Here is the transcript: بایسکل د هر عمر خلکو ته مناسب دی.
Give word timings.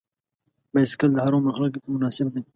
بایسکل 0.73 1.09
د 1.13 1.17
هر 1.25 1.33
عمر 1.37 1.51
خلکو 1.57 1.79
ته 1.83 1.87
مناسب 1.95 2.27
دی. 2.33 2.41